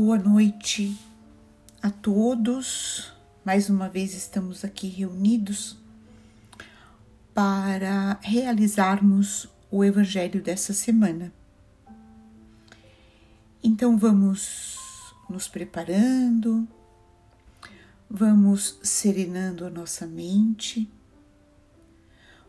[0.00, 0.96] Boa noite
[1.82, 3.12] a todos.
[3.44, 5.76] Mais uma vez estamos aqui reunidos
[7.34, 11.32] para realizarmos o Evangelho dessa semana.
[13.60, 14.78] Então vamos
[15.28, 16.66] nos preparando,
[18.08, 20.88] vamos serenando a nossa mente,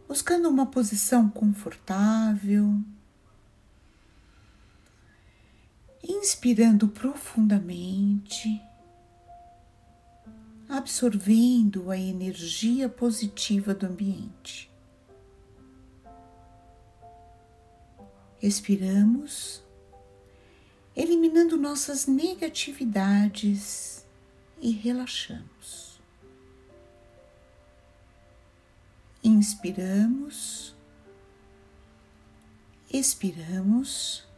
[0.07, 2.79] buscando uma posição confortável
[6.09, 8.59] inspirando profundamente,
[10.67, 14.71] absorvendo a energia positiva do ambiente.
[18.41, 19.63] Expiramos,
[20.95, 24.03] eliminando nossas negatividades
[24.59, 26.01] e relaxamos.
[29.23, 30.73] Inspiramos,
[32.91, 34.28] expiramos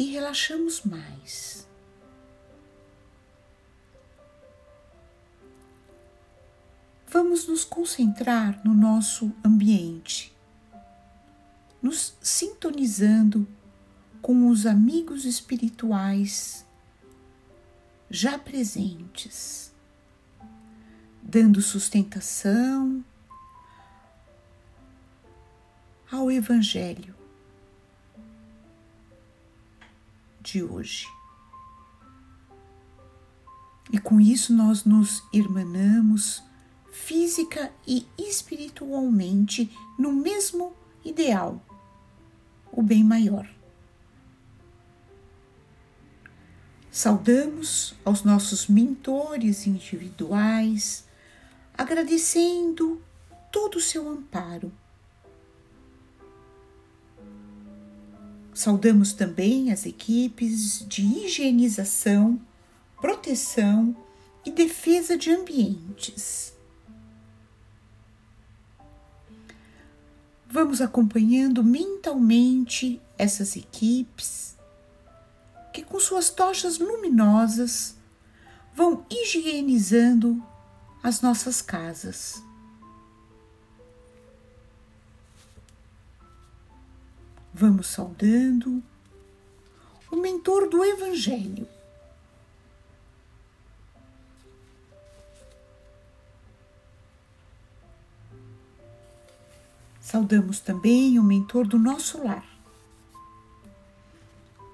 [0.00, 1.68] e relaxamos mais.
[7.06, 10.34] Vamos nos concentrar no nosso ambiente,
[11.82, 13.46] nos sintonizando
[14.22, 16.64] com os amigos espirituais
[18.08, 19.70] já presentes,
[21.22, 23.04] dando sustentação
[26.10, 27.19] ao Evangelho
[30.40, 31.06] de hoje.
[33.92, 36.42] E com isso nós nos irmanamos
[36.92, 40.74] física e espiritualmente no mesmo
[41.04, 41.60] ideal,
[42.70, 43.48] o bem maior.
[46.90, 51.04] Saudamos aos nossos mentores individuais,
[51.76, 53.00] agradecendo
[53.50, 54.72] todo o seu amparo
[58.60, 62.38] Saudamos também as equipes de higienização,
[63.00, 63.96] proteção
[64.44, 66.52] e defesa de ambientes.
[70.46, 74.58] Vamos acompanhando mentalmente essas equipes
[75.72, 77.96] que, com suas tochas luminosas,
[78.74, 80.38] vão higienizando
[81.02, 82.42] as nossas casas.
[87.60, 88.82] Vamos saudando
[90.10, 91.68] o mentor do Evangelho.
[100.00, 102.46] Saudamos também o mentor do nosso lar,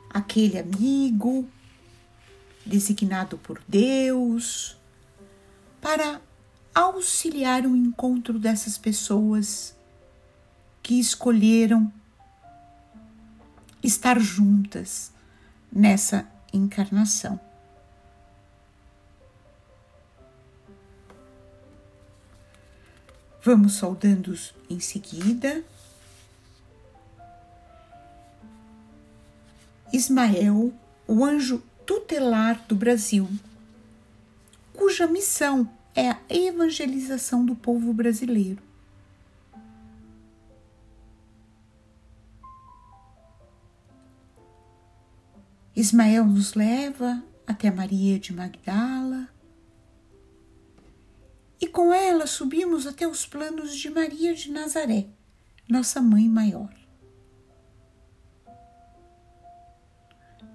[0.09, 1.45] aquele amigo
[2.65, 4.77] designado por Deus
[5.81, 6.21] para
[6.73, 9.77] auxiliar o encontro dessas pessoas
[10.85, 11.93] que escolheram
[13.87, 15.13] estar juntas
[15.73, 17.39] nessa encarnação.
[23.43, 24.37] Vamos saudando
[24.69, 25.63] em seguida.
[29.93, 30.73] Ismael,
[31.07, 33.29] o anjo tutelar do Brasil,
[34.73, 38.66] cuja missão é a evangelização do povo brasileiro.
[45.77, 49.29] Ismael nos leva até Maria de Magdala
[51.61, 55.07] e com ela subimos até os planos de Maria de Nazaré,
[55.69, 56.75] nossa mãe maior.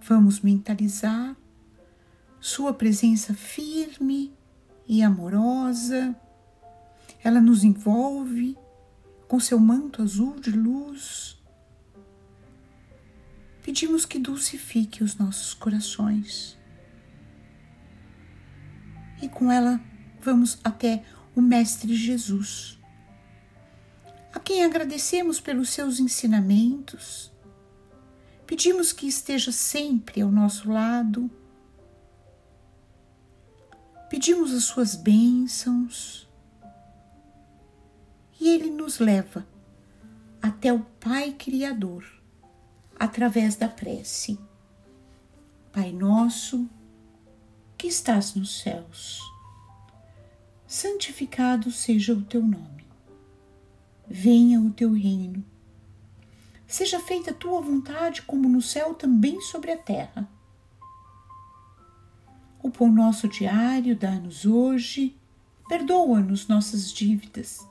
[0.01, 1.37] Vamos mentalizar
[2.39, 4.33] sua presença firme
[4.87, 6.15] e amorosa.
[7.23, 8.57] Ela nos envolve
[9.27, 11.40] com seu manto azul de luz
[13.71, 16.57] pedimos que dulcifique os nossos corações.
[19.21, 19.79] E com ela
[20.19, 22.77] vamos até o Mestre Jesus,
[24.33, 27.31] a quem agradecemos pelos seus ensinamentos.
[28.45, 31.31] Pedimos que esteja sempre ao nosso lado.
[34.09, 36.29] Pedimos as suas bênçãos.
[38.37, 39.47] E ele nos leva
[40.41, 42.20] até o Pai Criador
[43.01, 44.37] através da prece.
[45.73, 46.69] Pai nosso,
[47.75, 49.19] que estás nos céus,
[50.67, 52.85] santificado seja o teu nome.
[54.07, 55.43] Venha o teu reino.
[56.67, 60.29] Seja feita a tua vontade, como no céu, também sobre a terra.
[62.61, 65.17] O pão nosso diário dá-nos hoje,
[65.67, 67.67] perdoa-nos nossas dívidas,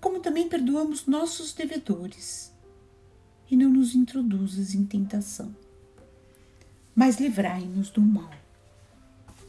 [0.00, 2.55] como também perdoamos nossos devedores
[3.50, 5.54] e não nos introduzas em tentação.
[6.94, 8.30] mas livrai-nos do mal.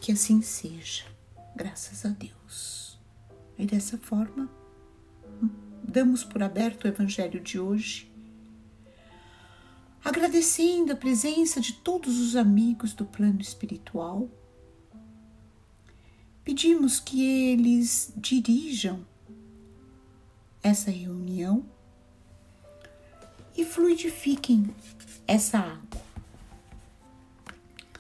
[0.02, 1.06] Que assim seja,
[1.56, 3.00] graças a Deus.
[3.58, 4.50] E dessa forma,
[5.82, 8.12] damos por aberto o Evangelho de hoje,
[10.04, 14.30] agradecendo a presença de todos os amigos do plano espiritual.
[16.44, 19.06] Pedimos que eles dirijam
[20.62, 21.66] essa reunião
[23.58, 24.70] e fluidifiquem
[25.28, 26.08] essa água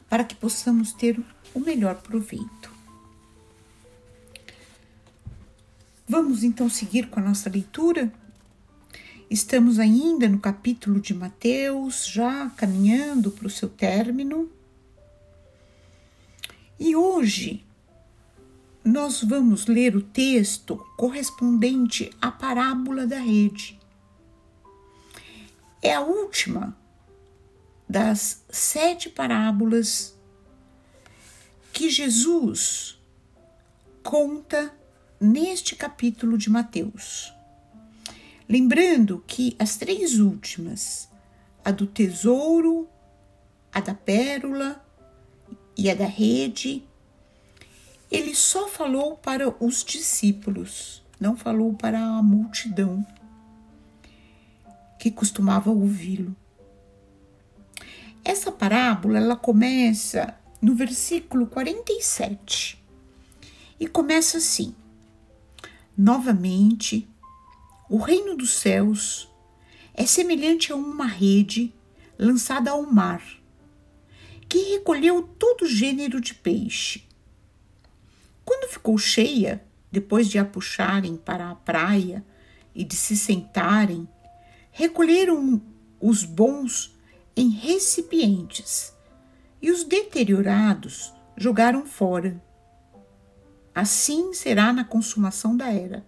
[0.09, 1.19] para que possamos ter
[1.53, 2.71] o melhor proveito.
[6.07, 8.13] Vamos então seguir com a nossa leitura?
[9.29, 14.49] Estamos ainda no capítulo de Mateus, já caminhando para o seu término.
[16.79, 17.65] E hoje
[18.85, 23.76] nós vamos ler o texto correspondente à parábola da rede.
[25.81, 26.75] É a última
[27.87, 30.17] das sete parábolas
[31.71, 32.99] que Jesus
[34.01, 34.73] conta
[35.19, 37.31] neste capítulo de Mateus.
[38.49, 41.09] Lembrando que as três últimas,
[41.63, 42.87] a do tesouro,
[43.71, 44.83] a da pérola
[45.77, 46.83] e a da rede,
[48.09, 53.05] ele só falou para os discípulos, não falou para a multidão
[54.99, 56.35] que costumava ouvi-lo.
[58.23, 62.81] Essa parábola ela começa no versículo 47
[63.79, 64.75] e começa assim:
[65.97, 67.07] Novamente,
[67.89, 69.29] o reino dos céus
[69.93, 71.73] é semelhante a uma rede
[72.19, 73.23] lançada ao mar,
[74.49, 77.03] que recolheu todo gênero de peixe.
[78.43, 82.25] Quando ficou cheia, depois de a puxarem para a praia
[82.75, 84.07] e de se sentarem,
[84.77, 85.59] recolheram
[85.99, 86.95] os bons
[87.35, 88.93] em recipientes
[89.59, 92.39] e os deteriorados jogaram fora.
[93.73, 96.05] Assim será na consumação da era.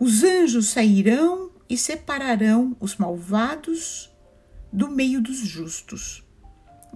[0.00, 4.10] Os anjos sairão e separarão os malvados
[4.72, 6.24] do meio dos justos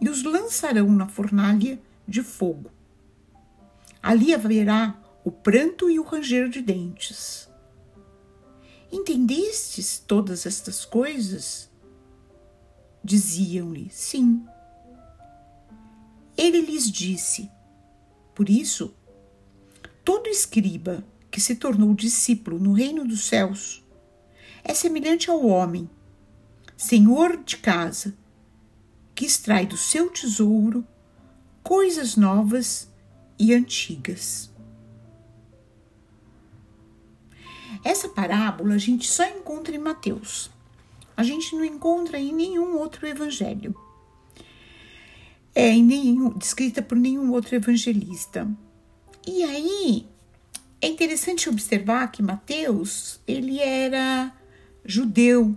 [0.01, 2.69] e os lançarão na fornalha de fogo.
[4.03, 7.49] Ali haverá o pranto e o ranger de dentes.
[8.95, 11.69] Entendestes todas estas coisas?
[13.03, 14.47] Diziam-lhe: Sim.
[16.37, 17.51] Ele lhes disse:
[18.37, 18.95] Por isso,
[20.05, 23.85] todo escriba que se tornou discípulo no reino dos céus
[24.63, 25.91] é semelhante ao homem,
[26.77, 28.17] senhor de casa,
[29.13, 30.87] que extrai do seu tesouro
[31.65, 32.89] coisas novas
[33.37, 34.54] e antigas.
[37.85, 40.51] Essa parábola a gente só encontra em Mateus
[41.17, 43.75] a gente não encontra em nenhum outro evangelho.
[45.55, 48.49] É em nenhum, descrita por nenhum outro evangelista.
[49.27, 50.07] E aí
[50.81, 54.33] é interessante observar que Mateus ele era
[54.85, 55.57] judeu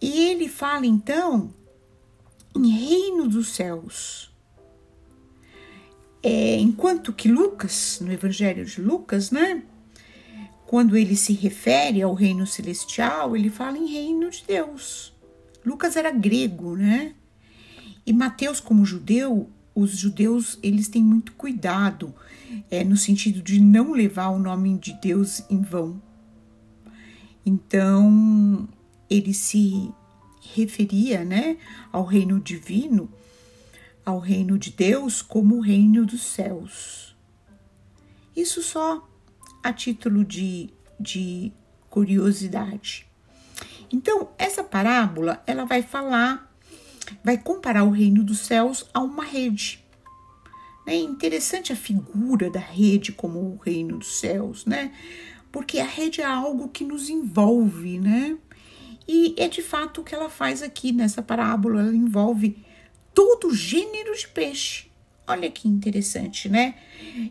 [0.00, 1.52] e ele fala então
[2.54, 4.32] em reino dos céus.
[6.22, 9.62] É, enquanto que Lucas, no Evangelho de Lucas, né,
[10.66, 15.12] quando ele se refere ao reino celestial, ele fala em reino de Deus.
[15.64, 17.14] Lucas era grego, né?
[18.04, 22.14] E Mateus, como judeu, os judeus eles têm muito cuidado
[22.70, 26.00] é, no sentido de não levar o nome de Deus em vão.
[27.44, 28.68] Então
[29.08, 29.92] ele se
[30.54, 31.58] referia, né,
[31.92, 33.10] ao reino divino,
[34.04, 37.16] ao reino de Deus como o reino dos céus.
[38.34, 39.06] Isso só
[39.66, 41.52] a título de, de
[41.90, 43.04] curiosidade.
[43.92, 46.54] Então, essa parábola, ela vai falar,
[47.24, 49.84] vai comparar o reino dos céus a uma rede.
[50.86, 54.92] É interessante a figura da rede como o reino dos céus, né?
[55.50, 58.38] Porque a rede é algo que nos envolve, né?
[59.08, 62.64] E é de fato o que ela faz aqui nessa parábola, ela envolve
[63.12, 64.86] todo gênero de peixe.
[65.26, 66.76] Olha que interessante, né?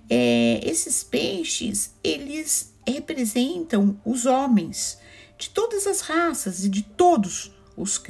[0.10, 5.00] É, esses peixes, eles representam os homens
[5.38, 8.02] de todas as raças e de todos os,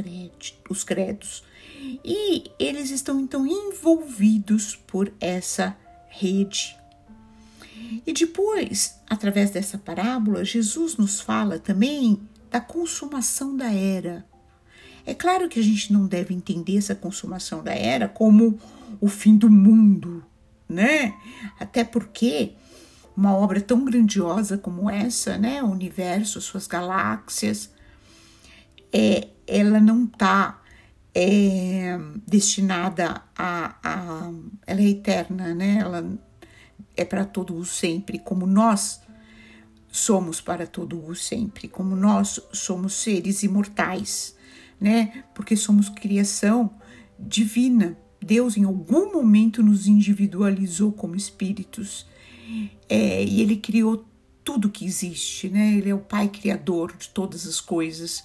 [0.70, 1.44] os credos.
[2.04, 5.78] E eles estão então envolvidos por essa
[6.10, 6.76] rede.
[8.06, 14.26] E depois, através dessa parábola, Jesus nos fala também da consumação da era.
[15.06, 18.60] É claro que a gente não deve entender essa consumação da era como
[19.00, 20.24] o fim do mundo,
[20.68, 21.14] né?
[21.60, 22.54] Até porque
[23.16, 27.70] uma obra tão grandiosa como essa, né, o universo, suas galáxias,
[28.92, 30.62] é, ela não está
[31.18, 31.98] é
[32.28, 34.32] destinada a, a
[34.68, 35.78] ela é eterna, né?
[35.80, 36.06] Ela
[36.98, 39.00] é para todo o sempre, como nós
[39.90, 44.35] somos para todo o sempre, como nós somos seres imortais,
[44.80, 45.24] né?
[45.34, 46.72] Porque somos criação
[47.20, 47.98] divina.
[48.22, 52.08] Deus em algum momento nos individualizou como espíritos
[52.90, 54.06] é, e Ele criou
[54.44, 55.74] tudo que existe, né?
[55.76, 58.24] Ele é o Pai criador de todas as coisas.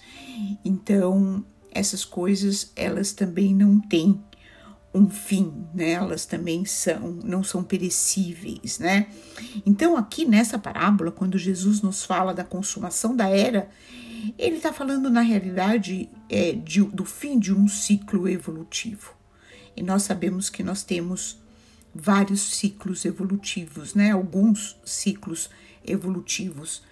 [0.65, 4.21] Então essas coisas elas também não têm
[4.93, 5.93] um fim, né?
[5.93, 9.07] Elas também são, não são perecíveis, né?
[9.65, 13.71] Então, aqui nessa parábola, quando Jesus nos fala da consumação da era,
[14.39, 19.15] ele está falando na realidade é, de, do fim de um ciclo evolutivo.
[19.77, 21.39] E nós sabemos que nós temos
[21.95, 24.11] vários ciclos evolutivos, né?
[24.11, 25.51] Alguns ciclos
[25.85, 26.83] evolutivos.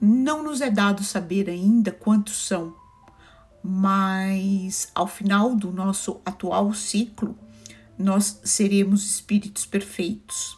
[0.00, 2.74] Não nos é dado saber ainda quantos são,
[3.62, 7.36] mas ao final do nosso atual ciclo,
[7.98, 10.56] nós seremos espíritos perfeitos.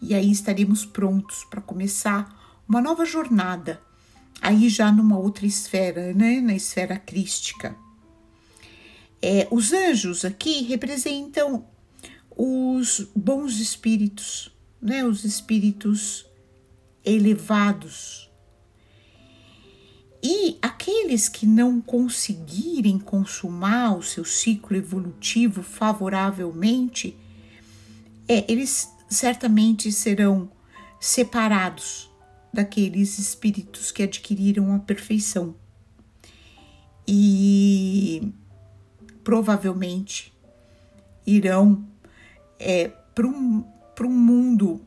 [0.00, 3.80] E aí estaremos prontos para começar uma nova jornada,
[4.42, 6.40] aí já numa outra esfera, né?
[6.40, 7.76] na esfera crística.
[9.22, 11.64] É, os anjos aqui representam
[12.36, 15.04] os bons espíritos, né?
[15.04, 16.26] os espíritos
[17.04, 18.28] elevados,
[20.24, 27.16] e aqueles que não conseguirem consumar o seu ciclo evolutivo favoravelmente,
[28.28, 30.48] é, eles certamente serão
[31.00, 32.11] separados
[32.52, 35.54] daqueles espíritos que adquiriram a perfeição.
[37.06, 38.32] E
[39.24, 40.32] provavelmente
[41.26, 41.84] irão
[42.58, 43.64] é, para um,
[44.00, 44.80] um mundo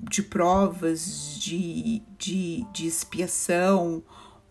[0.00, 4.02] de provas, de, de, de expiação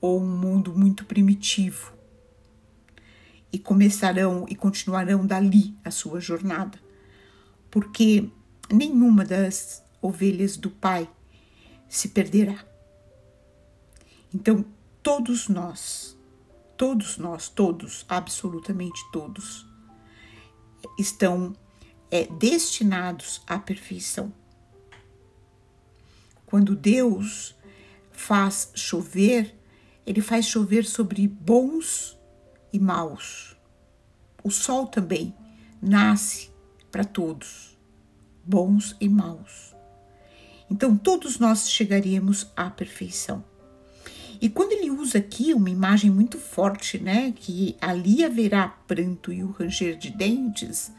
[0.02, 1.94] ou um mundo muito primitivo.
[3.52, 6.78] E começarão e continuarão dali a sua jornada,
[7.72, 8.30] porque
[8.70, 11.10] nenhuma das ovelhas do Pai
[11.88, 12.66] se perderá.
[14.34, 14.66] Então,
[15.02, 16.18] todos nós,
[16.78, 19.66] todos nós, todos, absolutamente todos,
[21.00, 21.56] estão
[22.12, 24.32] é, destinados à perfeição.
[26.46, 27.56] Quando Deus
[28.12, 29.56] faz chover
[30.06, 32.18] ele faz chover sobre bons
[32.72, 33.56] e maus.
[34.44, 35.34] O sol também
[35.82, 36.52] nasce
[36.92, 37.76] para todos,
[38.46, 39.75] bons e maus.
[40.70, 43.44] Então todos nós chegaríamos à perfeição.
[44.42, 49.44] E quando ele usa aqui uma imagem muito forte, né, que ali haverá pranto e
[49.44, 50.92] o ranger de dentes,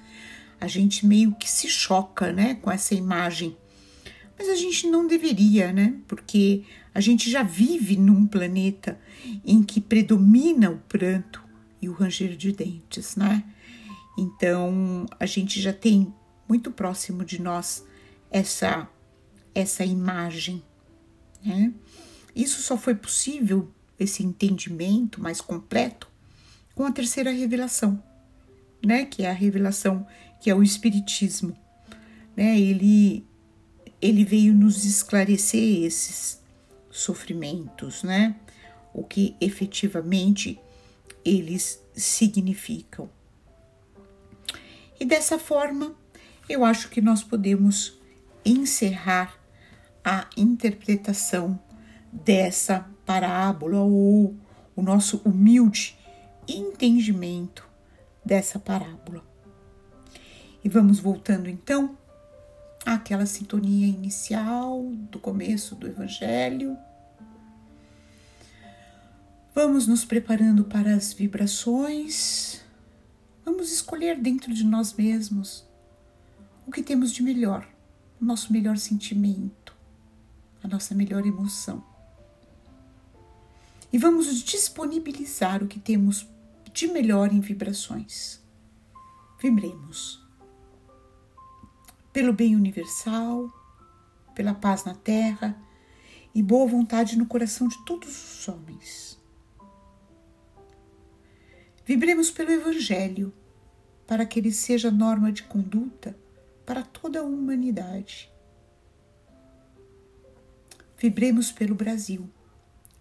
[0.60, 3.56] a gente meio que se choca, né, com essa imagem.
[4.38, 5.94] Mas a gente não deveria, né?
[6.06, 8.98] Porque a gente já vive num planeta
[9.44, 11.42] em que predomina o pranto
[11.80, 13.44] e o ranger de dentes, né?
[14.18, 16.12] Então, a gente já tem
[16.48, 17.84] muito próximo de nós
[18.30, 18.88] essa
[19.56, 20.62] essa imagem,
[21.42, 21.72] né?
[22.34, 26.10] Isso só foi possível esse entendimento mais completo
[26.74, 28.02] com a terceira revelação,
[28.84, 29.06] né?
[29.06, 30.06] Que é a revelação
[30.42, 31.56] que é o espiritismo,
[32.36, 32.60] né?
[32.60, 33.26] Ele
[34.02, 36.38] ele veio nos esclarecer esses
[36.90, 38.36] sofrimentos, né?
[38.92, 40.60] O que efetivamente
[41.24, 43.08] eles significam.
[45.00, 45.94] E dessa forma,
[46.46, 47.98] eu acho que nós podemos
[48.44, 49.45] encerrar
[50.06, 51.58] a interpretação
[52.12, 54.36] dessa parábola ou
[54.76, 55.98] o nosso humilde
[56.46, 57.68] entendimento
[58.24, 59.24] dessa parábola.
[60.62, 61.98] E vamos voltando então
[62.84, 66.78] àquela sintonia inicial do começo do Evangelho
[69.56, 72.60] Vamos nos preparando para as vibrações.
[73.42, 75.66] Vamos escolher dentro de nós mesmos
[76.66, 77.66] o que temos de melhor,
[78.20, 79.65] o nosso melhor sentimento,
[80.66, 81.82] a nossa melhor emoção.
[83.92, 86.28] E vamos disponibilizar o que temos
[86.72, 88.44] de melhor em vibrações.
[89.40, 90.22] Vibremos
[92.12, 93.50] pelo bem universal,
[94.34, 95.56] pela paz na terra
[96.34, 99.18] e boa vontade no coração de todos os homens.
[101.84, 103.32] Vibremos pelo Evangelho,
[104.06, 106.18] para que ele seja norma de conduta
[106.64, 108.35] para toda a humanidade.
[110.98, 112.28] Vibremos pelo Brasil,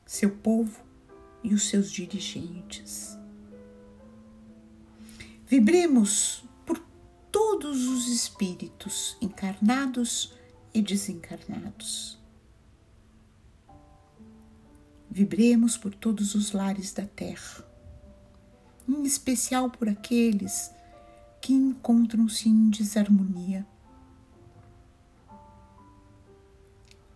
[0.05, 0.83] seu povo
[1.43, 3.17] e os seus dirigentes.
[5.47, 6.79] Vibremos por
[7.31, 10.33] todos os espíritos encarnados
[10.73, 12.19] e desencarnados.
[15.09, 17.65] Vibremos por todos os lares da terra
[18.87, 20.71] em especial por aqueles
[21.41, 23.65] que encontram-se em desarmonia.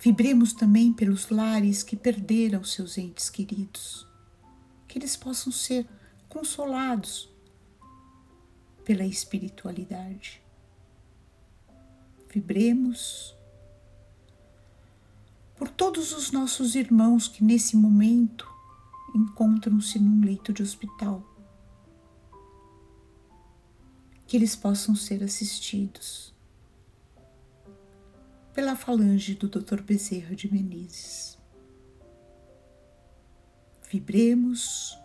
[0.02, 4.08] Vibremos também pelos lares que perderam seus entes queridos,
[4.88, 5.86] que eles possam ser
[6.30, 7.30] consolados
[8.86, 10.42] pela espiritualidade.
[12.34, 13.36] Vibremos
[15.58, 18.48] por todos os nossos irmãos que nesse momento
[19.14, 21.22] encontram-se num leito de hospital.
[24.26, 26.34] Que eles possam ser assistidos
[28.60, 29.82] pela falange do Dr.
[29.82, 31.38] Bezerra de Menezes.
[33.90, 35.00] Vibremos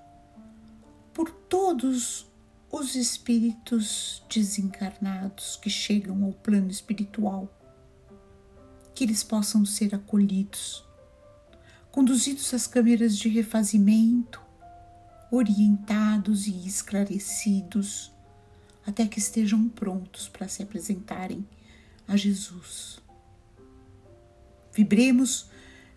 [1.13, 2.27] por todos
[2.69, 7.49] os espíritos desencarnados que chegam ao plano espiritual
[8.93, 10.85] que eles possam ser acolhidos,
[11.93, 14.43] conduzidos às câmeras de refazimento,
[15.31, 18.11] orientados e esclarecidos,
[18.85, 21.47] até que estejam prontos para se apresentarem
[22.09, 23.04] a Jesus.
[24.75, 25.49] Vibremos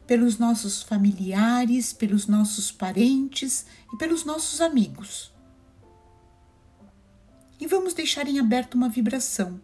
[0.06, 5.34] pelos nossos familiares, pelos nossos parentes e pelos nossos amigos.
[7.60, 9.60] E vamos deixar em aberto uma vibração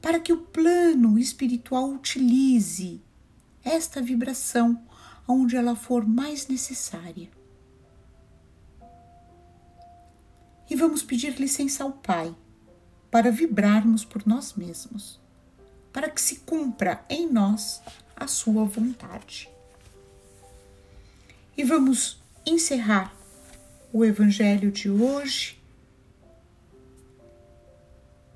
[0.00, 3.02] para que o plano espiritual utilize
[3.64, 4.80] esta vibração
[5.26, 7.28] onde ela for mais necessária.
[10.70, 12.34] E vamos pedir licença ao Pai
[13.10, 15.20] para vibrarmos por nós mesmos,
[15.96, 17.80] para que se cumpra em nós
[18.14, 19.48] a Sua vontade.
[21.56, 23.16] E vamos encerrar
[23.90, 25.58] o Evangelho de hoje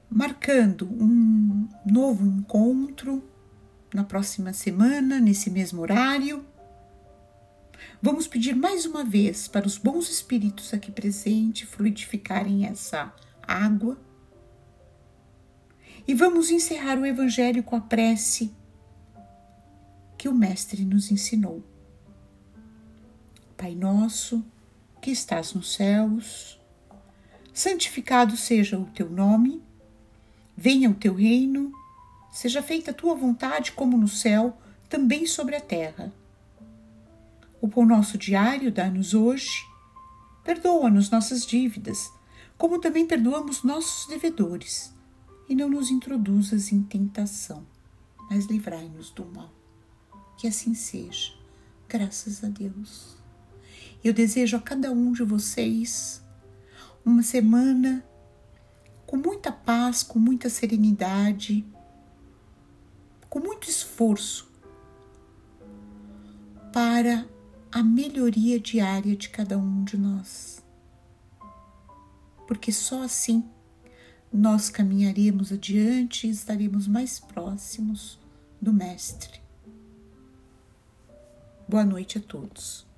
[0.08, 3.22] marcando um novo encontro
[3.92, 6.42] na próxima semana, nesse mesmo horário.
[8.00, 13.98] Vamos pedir mais uma vez para os bons espíritos aqui presentes fluidificarem essa água.
[16.10, 18.52] E vamos encerrar o Evangelho com a prece
[20.18, 21.62] que o Mestre nos ensinou.
[23.56, 24.44] Pai nosso,
[25.00, 26.60] que estás nos céus,
[27.54, 29.62] santificado seja o teu nome
[30.56, 31.70] Venha o teu reino,
[32.32, 36.12] seja feita a tua vontade, como no céu, também sobre a terra.
[37.60, 39.64] O pão nosso diário dá-nos hoje.
[40.42, 42.12] Perdoa-nos nossas dívidas,
[42.58, 44.98] como também perdoamos nossos devedores.
[45.50, 47.66] E não nos introduzas em tentação,
[48.30, 49.52] mas livrai-nos do mal.
[50.38, 51.32] Que assim seja,
[51.88, 53.16] graças a Deus.
[54.04, 56.22] Eu desejo a cada um de vocês
[57.04, 58.06] uma semana
[59.04, 61.66] com muita paz, com muita serenidade,
[63.28, 64.48] com muito esforço
[66.72, 67.26] para
[67.72, 70.62] a melhoria diária de cada um de nós.
[72.46, 73.50] Porque só assim
[74.32, 78.18] nós caminharemos adiante e estaremos mais próximos
[78.60, 79.40] do Mestre.
[81.68, 82.89] Boa noite a todos.